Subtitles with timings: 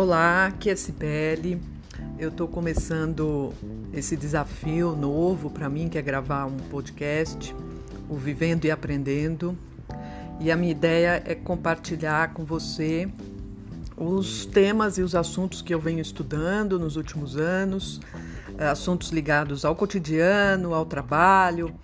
[0.00, 1.60] Olá, aqui é Cibele.
[2.20, 3.52] Eu estou começando
[3.92, 7.52] esse desafio novo para mim, que é gravar um podcast,
[8.08, 9.58] o Vivendo e Aprendendo.
[10.38, 13.08] E a minha ideia é compartilhar com você
[13.96, 18.00] os temas e os assuntos que eu venho estudando nos últimos anos,
[18.56, 21.74] assuntos ligados ao cotidiano, ao trabalho,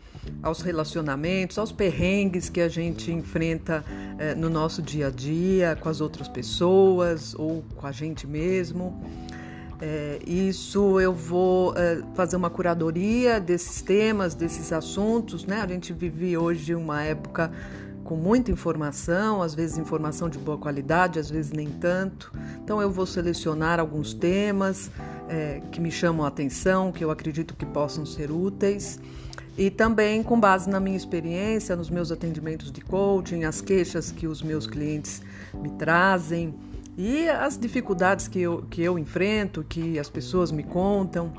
[0.43, 3.85] aos relacionamentos, aos perrengues que a gente enfrenta
[4.19, 9.01] eh, no nosso dia a dia com as outras pessoas ou com a gente mesmo.
[9.81, 15.45] É, isso eu vou é, fazer uma curadoria desses temas, desses assuntos.
[15.45, 15.61] Né?
[15.61, 17.51] A gente vive hoje uma época
[18.04, 22.32] com muita informação, às vezes informação de boa qualidade, às vezes nem tanto.
[22.63, 24.91] Então eu vou selecionar alguns temas
[25.29, 29.01] é, que me chamam a atenção, que eu acredito que possam ser úteis.
[29.57, 34.27] E também com base na minha experiência, nos meus atendimentos de coaching, as queixas que
[34.27, 35.22] os meus clientes
[35.55, 36.55] me trazem
[36.97, 41.33] e as dificuldades que eu, que eu enfrento, que as pessoas me contam.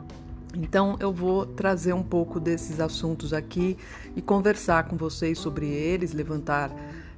[0.54, 3.78] Então eu vou trazer um pouco desses assuntos aqui
[4.16, 6.72] e conversar com vocês sobre eles, levantar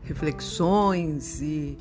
[0.03, 1.77] reflexões e,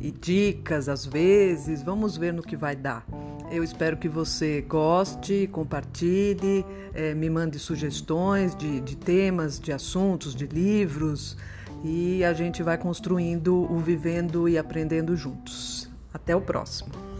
[0.00, 1.82] e dicas às vezes.
[1.82, 3.04] Vamos ver no que vai dar.
[3.52, 6.64] Eu espero que você goste, compartilhe,
[6.94, 11.36] é, me mande sugestões de, de temas, de assuntos, de livros
[11.84, 15.86] e a gente vai construindo o vivendo e aprendendo juntos.
[16.14, 17.11] Até o próximo.